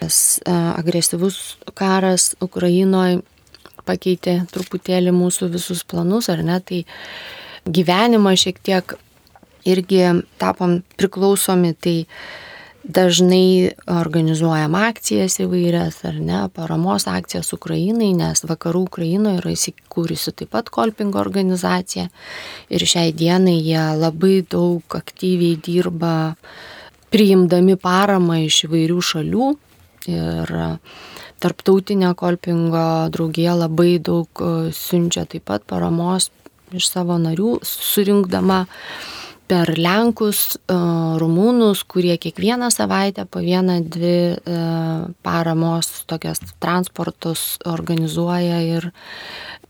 [0.03, 0.09] e,
[0.51, 3.21] agresyvus karas Ukrainoje
[3.89, 6.83] pakeitė truputėlį mūsų visus planus, ar ne, tai
[7.69, 8.99] gyvenimą šiek tiek
[9.69, 10.03] irgi
[10.41, 11.97] tapom priklausomi, tai
[12.89, 20.55] dažnai organizuojam akcijas įvairias ar ne, paramos akcijas Ukrainai, nes vakarų Ukrainoje yra įsikūrusi taip
[20.57, 22.09] pat kolpingo organizacija.
[22.73, 26.15] Ir šiai dienai jie labai daug aktyviai dirba
[27.13, 29.53] priimdami paramą iš įvairių šalių.
[30.09, 30.55] Ir
[31.45, 36.31] tarptautinė kolpingo draugija labai daug siunčia taip pat paramos
[36.73, 38.65] iš savo narių, surinkdama
[39.49, 40.77] per Lenkus, e,
[41.21, 44.37] rumūnus, kurie kiekvieną savaitę po vieną, dvi e,
[45.23, 48.91] paramos tokias transportus organizuoja ir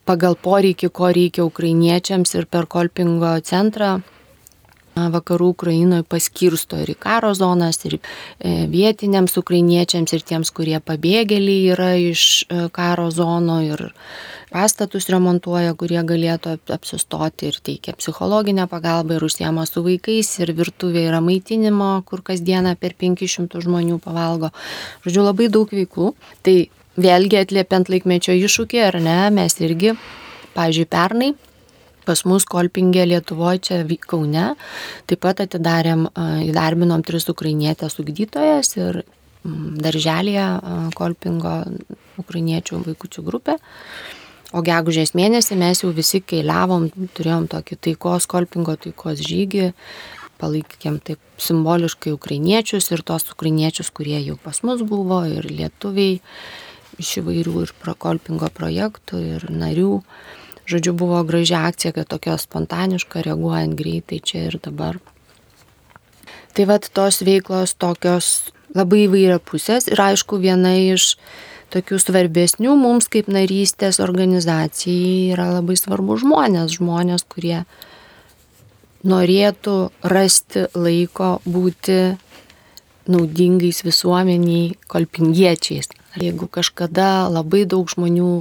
[0.09, 3.99] pagal poreikį, ko reikia ukrainiečiams ir per kolpingo centrą
[5.15, 11.73] vakarų Ukrainoje paskirsto ir į karo zonas, ir e, vietiniams ukrainiečiams, ir tiems, kurie pabėgėliai
[11.75, 12.25] yra iš
[12.75, 13.85] karo zonų, ir
[14.53, 21.07] pastatus remontuoja, kurie galėtų apsistoti ir teikia psichologinę pagalbą ir užsiema su vaikais ir virtuvė
[21.11, 24.53] yra maitinimo, kur kasdieną per 500 žmonių pavalgo.
[25.05, 26.15] Žodžiu, labai daug veiklų.
[26.47, 26.57] Tai
[26.99, 29.95] vėlgi atliepiant laikmečio iššūkį, ar ne, mes irgi,
[30.57, 31.35] pažiūrėjau, pernai
[32.09, 34.49] pas mus Kolpingė Lietuvoje, čia Kaune,
[35.07, 36.09] taip pat atidarėm,
[36.49, 39.03] įdarbinom tris ukrainietės ugdytojas ir
[39.45, 40.47] darželėje
[40.97, 41.59] Kolpingo
[42.21, 43.59] ukrainiečių vaikučių grupė.
[44.57, 49.67] O gegužės mėnesį mes jau visi keliavom, turėjom tokį taikos, kolpingo taikos žygį,
[50.41, 56.23] palaikėm taip simboliškai ukrainiečius ir tos ukrainiečius, kurie jau pas mus buvo, ir lietuviai
[56.99, 59.99] iš įvairių ir prokolpingo projektų, ir narių.
[60.69, 64.99] Žodžiu, buvo graži akcija, kad tokia spontaniška, reaguojant greitai čia ir dabar.
[66.53, 71.15] Tai vad tos veiklos tokios labai įvairia pusės ir aišku viena iš
[71.73, 77.63] tokių svarbesnių mums kaip narystės organizacijai yra labai svarbu žmonės, žmonės, kurie
[79.09, 82.19] norėtų rasti laiko būti
[83.09, 85.89] naudingais visuomeniai kolpingiečiais.
[86.19, 88.33] Jeigu kažkada labai daug žmonių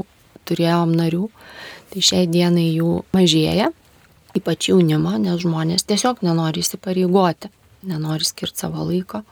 [0.47, 1.27] turėjom narių,
[1.91, 3.71] tai šiai dienai jų mažėja,
[4.37, 7.49] ypač jaunimo, nes žmonės tiesiog nenori įsipareigoti,
[7.87, 9.23] nenori skirti savo laiko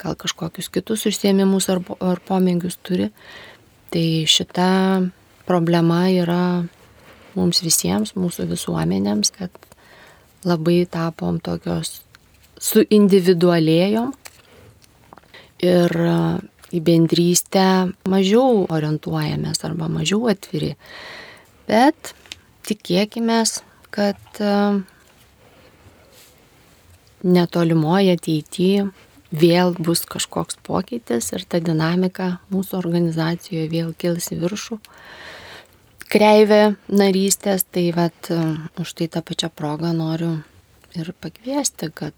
[0.00, 3.10] gal kažkokius kitus užsiemimus ar, ar pomėgius turi.
[3.92, 4.68] Tai šita
[5.48, 6.64] problema yra
[7.36, 9.52] mums visiems, mūsų visuomenėms, kad
[10.46, 12.00] labai tapom tokios
[12.60, 14.12] suindividualėjom
[15.66, 15.96] ir
[16.70, 17.66] į bendrystę
[18.08, 20.76] mažiau orientuojamės arba mažiau atviri.
[21.70, 22.14] Bet
[22.66, 23.44] tikėkime,
[23.94, 24.40] kad
[27.22, 28.88] netolimoje ateityje
[29.30, 34.80] vėl bus kažkoks pokytis ir ta dinamika mūsų organizacijoje vėl kils į viršų.
[36.10, 38.32] Kreivė narystės, tai vat,
[38.82, 40.40] už tai tą pačią progą noriu
[40.98, 42.16] ir pakviesti, kad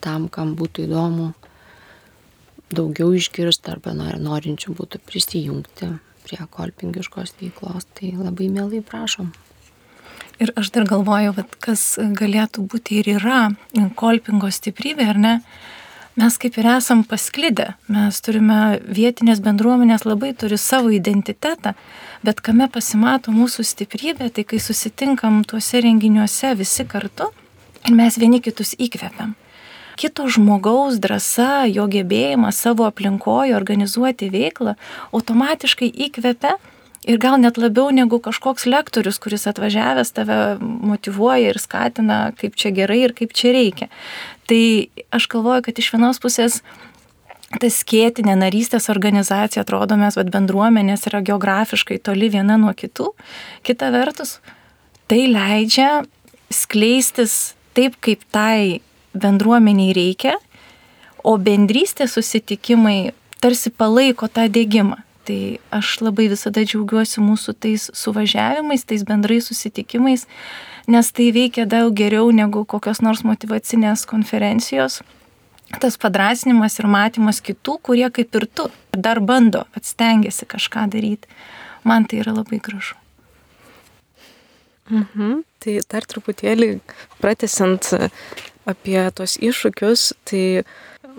[0.00, 1.34] tam, kam būtų įdomu
[2.72, 5.92] daugiau išgirsti arba norinčių būtų prisijungti
[6.24, 9.32] prie kolpingiškos veiklos, tai labai mielai prašom.
[10.42, 13.46] Ir aš dar galvoju, vat, kas galėtų būti ir yra
[13.98, 15.34] kolpingo stiprybė, ar ne?
[16.14, 21.74] mes kaip ir esam pasklidę, mes turime vietinės bendruomenės labai turi savo identitetą,
[22.22, 27.32] bet kame pasimato mūsų stiprybė, tai kai susitinkam tuose renginiuose visi kartu
[27.84, 29.34] ir mes vieni kitus įkvepiam.
[29.96, 34.74] Kito žmogaus drąsa, jo gebėjimas savo aplinkoje organizuoti veiklą
[35.14, 36.56] automatiškai įkvepia
[37.04, 42.72] ir gal net labiau negu kažkoks lektorius, kuris atvažiavęs tave motivuoja ir skatina, kaip čia
[42.74, 43.90] gerai ir kaip čia reikia.
[44.48, 44.62] Tai
[45.14, 46.62] aš galvoju, kad iš vienos pusės
[47.60, 53.12] ta skėtinė narystės organizacija, atrodo, mes vat, bendruomenės yra geografiškai toli viena nuo kitų.
[53.66, 54.38] Kita vertus,
[55.06, 56.02] tai leidžia
[56.50, 58.80] skleistis taip, kaip tai
[59.14, 60.36] bendruomeniai reikia,
[61.24, 65.00] o bendrystės susitikimai tarsi palaiko tą dėgymą.
[65.24, 65.38] Tai
[65.72, 70.26] aš labai visada džiaugiuosi mūsų tais suvažiavimais, tais bendrais susitikimais,
[70.86, 75.00] nes tai veikia daug geriau negu kokios nors motivacinės konferencijos.
[75.80, 81.30] Tas padrasinimas ir matymas kitų, kurie kaip ir tu dar bando, atstengiasi kažką daryti.
[81.88, 83.00] Man tai yra labai gražu.
[84.92, 85.40] Mhm.
[85.64, 86.68] Tai dar truputėlį
[87.16, 87.88] pratesant
[88.68, 90.64] apie tos iššūkius, tai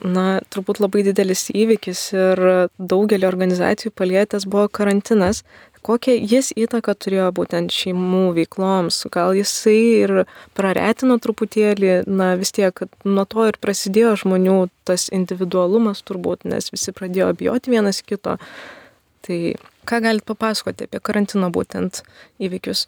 [0.03, 2.43] na, turbūt labai didelis įvykis ir
[2.77, 5.43] daugelį organizacijų palietęs buvo karantinas.
[5.85, 9.03] Kokią jis įtaką turėjo būtent šeimų veikloms?
[9.13, 10.13] Gal jisai ir
[10.57, 12.73] praretino truputėlį, na vis tiek,
[13.05, 14.57] nuo to ir prasidėjo žmonių
[14.89, 18.39] tas individualumas turbūt, nes visi pradėjo bijoti vienas kito.
[19.25, 19.39] Tai
[19.85, 22.01] ką galite papasakoti apie karantino būtent
[22.41, 22.87] įvykius?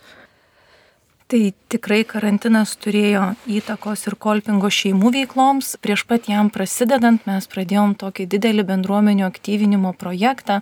[1.27, 5.73] Tai tikrai karantinas turėjo įtakos ir kolpingo šeimų veikloms.
[5.83, 10.61] Prieš pat jam prasidedant mes pradėjom tokį didelį bendruomenių aktyvinimo projektą,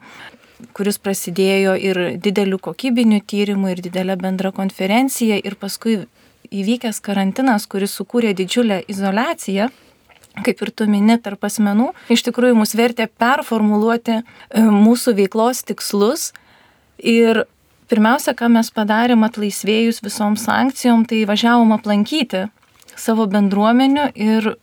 [0.74, 6.00] kuris prasidėjo ir dideliu kokybiniu tyrimu, ir didelė bendra konferencija, ir paskui
[6.50, 9.70] įvykęs karantinas, kuris sukūrė didžiulę izolaciją,
[10.42, 14.24] kaip ir tu mini, tarp asmenų, iš tikrųjų mus vertė performuluoti e,
[14.66, 16.32] mūsų veiklos tikslus
[16.98, 17.46] ir
[17.92, 22.48] pirmiausia, ką mes padarėm atlaisvėjus visom sankcijom, tai važiavom aplankyti
[22.96, 24.56] savo bendruomenių ir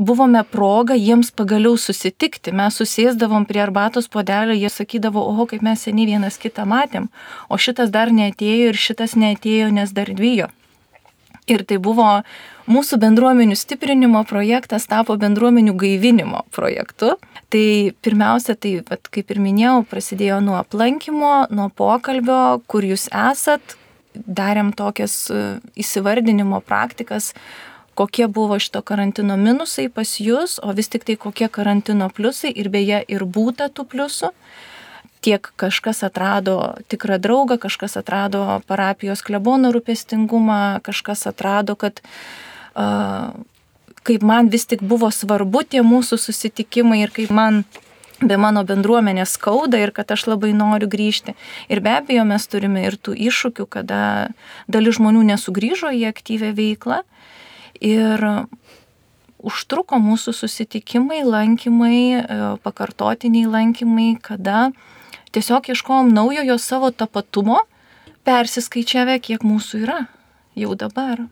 [0.00, 2.54] buvome progą jiems pagaliau susitikti.
[2.56, 7.10] Mes susėsdavom prie arbatos podelio, jie sakydavo, oho, kaip mes seniai vienas kitą matėm,
[7.48, 10.48] o šitas dar neatėjo ir šitas neatėjo, nes dar dvijo.
[11.50, 12.06] Ir tai buvo
[12.70, 17.16] mūsų bendruomenių stiprinimo projektas, tapo bendruomenių gaivinimo projektu.
[17.50, 17.64] Tai
[18.04, 23.74] pirmiausia, tai, vat, kaip ir minėjau, prasidėjo nuo aplankimo, nuo pokalbio, kur jūs esat,
[24.14, 27.32] darėm tokias e, įsivardinimo praktikas,
[27.98, 32.70] kokie buvo šito karantino minusai pas jūs, o vis tik tai kokie karantino pliusai ir
[32.70, 34.30] beje ir būta tų pliusų
[35.20, 43.36] tiek kažkas atrado tikrą draugą, kažkas atrado parapijos klebono rūpestingumą, kažkas atrado, kad uh,
[44.02, 47.64] kaip man vis tik buvo svarbu tie mūsų susitikimai ir kaip man
[48.20, 51.36] be mano bendruomenės skauda ir kad aš labai noriu grįžti.
[51.72, 54.02] Ir be abejo, mes turime ir tų iššūkių, kada
[54.68, 57.00] dalis žmonių nesugrįžo į aktyvę veiklą.
[57.80, 58.24] Ir
[59.40, 64.99] užtruko mūsų susitikimai, lankymai, pakartotiniai lankymai, kada uh,
[65.32, 67.60] tiesiog ieškojom naujojo savo tapatumo,
[68.26, 70.00] persiskaičiavę, kiek mūsų yra
[70.58, 71.26] jau dabar.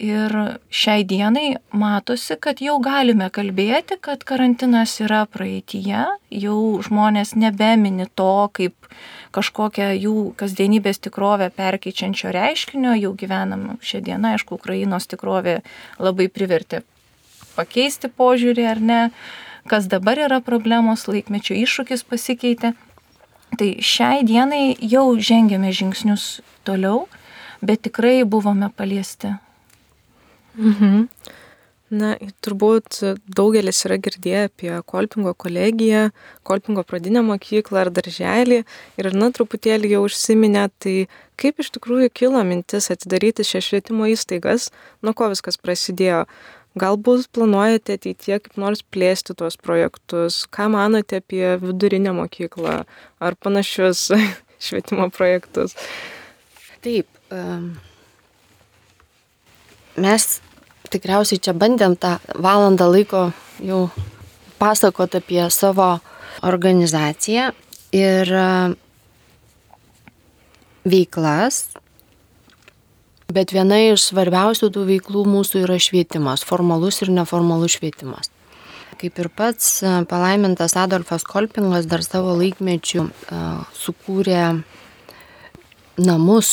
[0.00, 0.32] Ir
[0.72, 8.48] šiai dienai matosi, kad jau galime kalbėti, kad karantinas yra praeitie, jau žmonės nebemini to
[8.56, 8.88] kaip
[9.36, 15.58] kažkokią jų kasdienybės tikrovę perkeičiančio reiškinio, jau gyvenam šią dieną, aišku, Ukrainos tikrovė
[16.00, 16.80] labai privertė
[17.60, 19.00] pakeisti požiūrį ar ne,
[19.68, 22.72] kas dabar yra problemos, laikmečio iššūkis pasikeitė.
[23.58, 27.06] Tai šiai dienai jau žengėme žingsnius toliau,
[27.62, 29.34] bet tikrai buvome paliesti.
[30.58, 31.06] Mhm.
[31.90, 32.12] Na,
[32.46, 36.04] turbūt daugelis yra girdėję apie Kolpingo kolegiją,
[36.46, 42.44] Kolpingo pradinę mokyklą ar darželį ir, na, truputėlį jau užsiminę, tai kaip iš tikrųjų kilo
[42.46, 44.68] mintis atidaryti šią švietimo įstaigas,
[45.02, 46.28] nuo ko viskas prasidėjo.
[46.78, 52.84] Galbūt planuojate ateitie kaip nors plėsti tuos projektus, ką manote apie vidurinę mokyklą
[53.18, 54.04] ar panašius
[54.64, 55.74] švietimo projektus?
[56.80, 57.10] Taip,
[59.98, 60.28] mes
[60.94, 63.26] tikriausiai čia bandėm tą valandą laiko
[63.66, 63.82] jau
[64.62, 65.96] pasakot apie savo
[66.46, 67.50] organizaciją
[67.96, 68.30] ir
[70.86, 71.64] veiklas,
[73.30, 78.32] Bet viena iš svarbiausių tų veiklų mūsų yra švietimas, formalus ir neformalus švietimas.
[79.00, 84.42] Kaip ir pats e, palaimintas Adolfas Kolpingas dar savo laikmečių uh, sukūrė
[86.00, 86.50] namus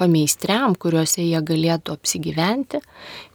[0.00, 2.80] pameistriam, kuriuose jie galėtų apsigyventi,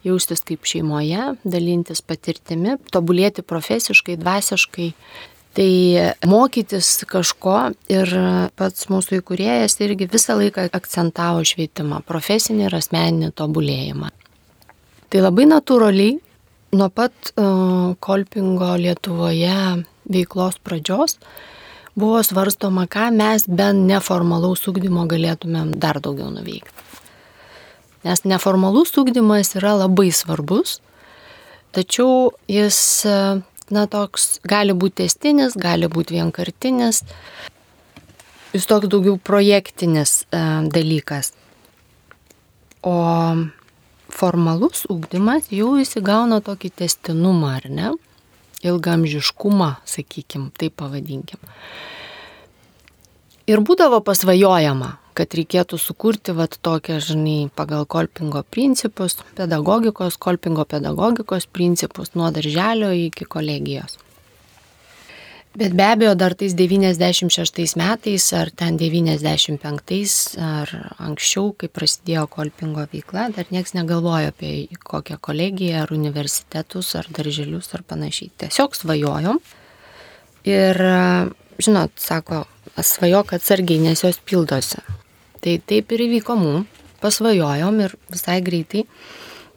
[0.06, 4.88] jaustis kaip šeimoje, dalintis patirtimi, tobulėti profesiškai, dvasiškai.
[5.56, 5.72] Tai
[6.28, 8.10] mokytis kažko ir
[8.60, 14.10] pats mūsų įkūrėjas irgi visą laiką akcentavo švietimą, profesinį ir asmeninį tobulėjimą.
[15.08, 16.18] Tai labai natūraliai
[16.76, 21.16] nuo pat uh, kolpingo Lietuvoje veiklos pradžios
[21.96, 26.84] buvo svarstoma, ką mes be neformalaus ūkdymo galėtumėm dar daugiau nuveikti.
[28.04, 30.82] Nes neformalus ūkdymas yra labai svarbus,
[31.74, 32.78] tačiau jis,
[33.74, 37.02] na, toks gali būti testinis, gali būti vienkartinis,
[38.54, 40.42] jis toks daugiau projektinis e,
[40.72, 41.32] dalykas.
[42.86, 42.96] O
[44.12, 47.94] formalus ūkdymas jau įsigauna tokį testinumą, ar ne?
[48.66, 51.38] ilgamžiškumą, sakykim, taip pavadinkim.
[53.46, 61.48] Ir būdavo pasvajojama, kad reikėtų sukurti vat tokią, žinai, pagal kolpingo principus, pedagogikos, kolpingo pedagogikos
[61.48, 63.96] principus nuo darželio iki kolegijos.
[65.56, 72.84] Bet be abejo, dar tais 96 metais, ar ten 95, ar anksčiau, kai prasidėjo kolpingo
[72.92, 74.50] veikla, dar niekas negalvojo apie
[74.84, 78.34] kokią kolegiją, ar universitetus, ar darželius, ar panašiai.
[78.44, 79.40] Tiesiog svajojom.
[80.44, 80.82] Ir,
[81.56, 82.44] žinot, sako,
[82.76, 84.84] svajok atsargiai, nes jos pildosi.
[85.44, 86.66] Tai taip ir įvyko mum,
[87.02, 88.86] pasvajojom ir visai greitai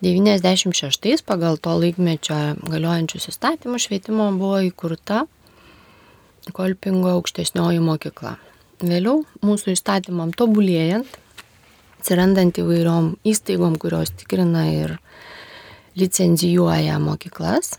[0.04, 5.26] 96 pagal to laikmečio galiojančius įstatymus švietimo buvo įkurta
[6.56, 8.38] Kolpingo aukštesnioji mokykla.
[8.80, 11.12] Vėliau mūsų įstatymam tobulėjant,
[12.00, 14.96] atsirandant įvairiom įstaigom, kurios tikrina ir
[16.00, 17.76] licenzijuoja mokyklas,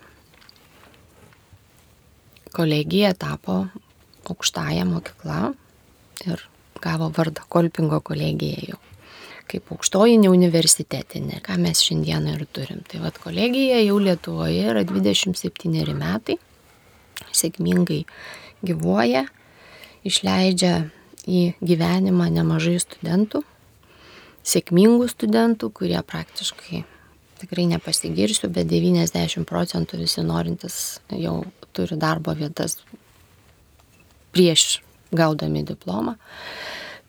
[2.53, 3.65] kolegija tapo
[4.29, 5.41] aukštąją mokyklą
[6.29, 6.50] ir
[6.83, 8.79] gavo vardą Kolpingo kolegija jau
[9.51, 12.85] kaip aukštoji neuniversitetinė, ką mes šiandieną ir turim.
[12.87, 16.37] Tai vad kolegija jau Lietuvoje yra 27 metai,
[17.35, 18.05] sėkmingai
[18.67, 19.25] gyvuoja,
[20.07, 20.75] išleidžia
[21.27, 23.43] į gyvenimą nemažai studentų,
[24.47, 26.85] sėkmingų studentų, kurie praktiškai
[27.41, 31.41] tikrai nepasigirsiu, bet 90 procentų visi norintys jau
[31.77, 32.79] turi darbo vietas
[34.35, 34.81] prieš
[35.13, 36.17] gaudami diplomą.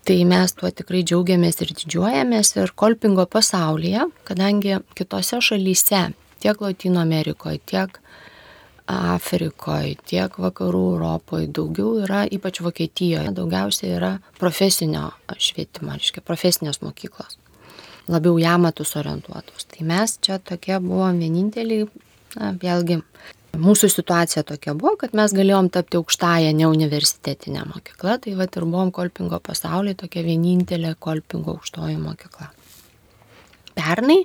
[0.05, 6.07] Tai mes tuo tikrai džiaugiamės ir didžiuojamės ir kolpingo pasaulyje, kadangi kitose šalyse,
[6.41, 7.99] tiek Latino Amerikoje, tiek
[8.91, 17.37] Afrikoje, tiek vakarų Europoje daugiau yra, ypač Vokietijoje, daugiausiai yra profesinio švietimo, reiškia profesinės mokyklos,
[18.11, 19.69] labiau jamatus orientuotos.
[19.69, 21.85] Tai mes čia tokie buvom vieninteliai,
[22.35, 22.99] na, vėlgi,
[23.57, 28.91] mūsų situacija tokia buvo, kad mes galėjom tapti aukštąją neuniversitetinę mokyklą, tai va ir buvom
[28.95, 32.51] Kolpingo pasaulyje tokia vienintelė Kolpingo aukštoji mokykla.
[33.75, 34.23] Pernai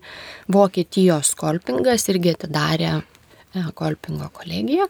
[0.53, 2.97] Vokietijos Kolpingas irgi atidarė
[3.74, 4.89] Kolpingo kolegiją.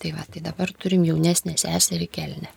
[0.00, 2.50] Tai va, tai dabar turim jaunesnę seserį kelnę.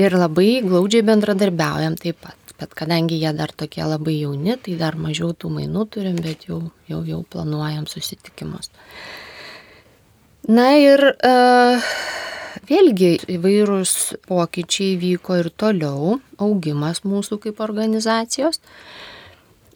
[0.00, 2.38] Ir labai glaudžiai bendradarbiaujam taip pat.
[2.58, 6.60] Bet kadangi jie dar tokie labai jauni, tai dar mažiau tų mainų turim, bet jau,
[6.88, 8.70] jau, jau planuojam susitikimus.
[10.44, 11.84] Na ir uh,
[12.68, 13.92] vėlgi įvairūs
[14.28, 18.60] pokyčiai vyko ir toliau, augimas mūsų kaip organizacijos.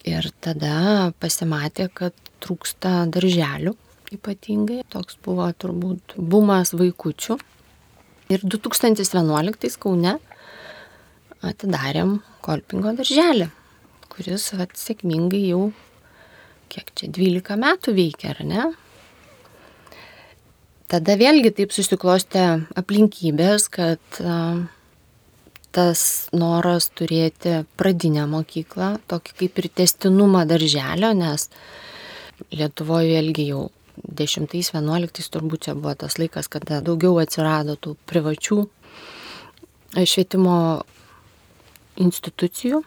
[0.04, 2.12] Ir tada pasimatė, kad
[2.44, 3.72] trūksta darželių
[4.12, 4.82] ypatingai.
[4.92, 7.38] Toks buvo turbūt bumas vaikučių.
[8.28, 10.18] Ir 2011 Kaune
[11.48, 13.48] atidarėm Kolpingo darželį,
[14.12, 15.62] kuris vat, sėkmingai jau,
[16.68, 18.68] kiek čia, 12 metų veikia, ar ne?
[20.89, 22.45] Tada vėlgi taip susiklostė
[22.80, 24.20] aplinkybės, kad
[25.76, 31.51] tas noras turėti pradinę mokyklą, tokį kaip ir testinumą darželio, nes
[32.55, 33.64] Lietuvoje vėlgi jau
[33.99, 40.59] 10-11 turbūt čia buvo tas laikas, kada daugiau atsirado tų privačių e, švietimo
[41.99, 42.84] institucijų.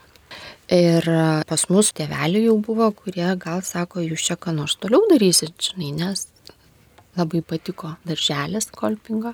[0.72, 1.04] Ir
[1.50, 5.92] pas mus tėvelių jau buvo, kurie gal sako, jūs čia ką nors toliau darysit, žinai,
[6.00, 6.31] nes
[7.18, 9.34] labai patiko darželis kolpingo.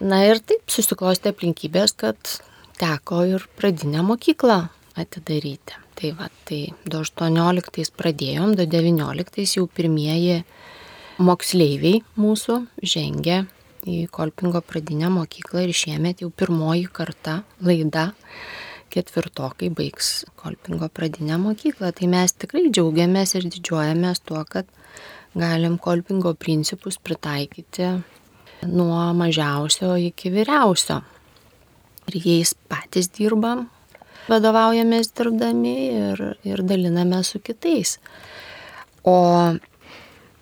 [0.00, 2.40] Na ir taip susiklosti aplinkybės, kad
[2.80, 4.62] teko ir pradinę mokyklą
[5.00, 5.76] atidaryti.
[6.00, 10.40] Tai va, tai 2018 pradėjom, 2019 jau pirmieji
[11.20, 13.42] moksleiviai mūsų žengė
[13.88, 18.10] į Kolpingo pradinę mokyklą ir šiemet jau pirmoji karta laida
[18.90, 21.92] ketvirtokai baigs Kolpingo pradinę mokyklą.
[21.96, 24.68] Tai mes tikrai džiaugiamės ir didžiuojamės tuo, kad
[25.34, 27.88] galim Kolpingo principus pritaikyti
[28.66, 31.00] nuo mažiausio iki vyriausio.
[32.10, 33.68] Ir jais patys dirbam,
[34.30, 37.98] vadovaujamės dirbdami ir, ir daliname su kitais.
[39.06, 39.16] O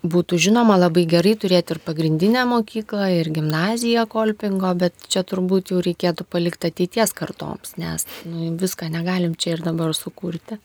[0.03, 5.83] būtų žinoma labai gerai turėti ir pagrindinę mokyklą, ir gimnaziją kolpingo, bet čia turbūt jau
[5.83, 10.59] reikėtų palikti ateities kartoms, nes nu, viską negalim čia ir dabar sukurti,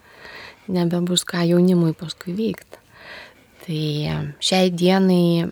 [0.70, 2.83] nebebus ką jaunimui paskui vykti.
[3.64, 3.84] Tai
[4.44, 5.50] šiai dienai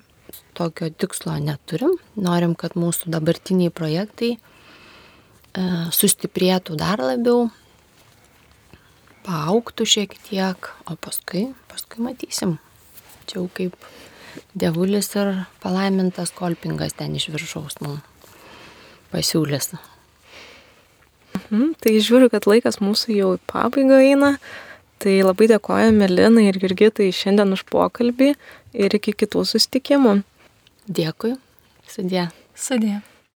[0.56, 4.40] tokio tikslo neturim, norim, kad mūsų dabartiniai projektai e,
[5.96, 7.46] sustiprėtų dar labiau,
[9.24, 12.58] paauktų šiek tiek, o paskui, paskui matysim
[13.26, 13.76] čia jau kaip
[14.58, 18.02] dievulis ir palaimintas kolpingas ten iš viršaus mums
[19.12, 19.74] pasiūlys.
[21.36, 24.36] Mhm, tai žiūriu, kad laikas mūsų jau į pabaigą eina.
[25.02, 28.34] Tai labai dėkojame Linai ir Virgitai šiandien už pokalbį
[28.84, 30.20] ir iki kitų susitikimų.
[30.86, 31.34] Dėkui.
[31.90, 32.28] Sudė.
[32.54, 33.00] Sudė.